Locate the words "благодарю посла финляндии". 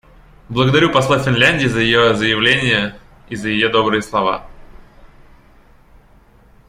0.49-1.67